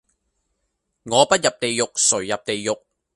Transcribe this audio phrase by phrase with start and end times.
[1.03, 2.81] 我不入地獄,誰入地獄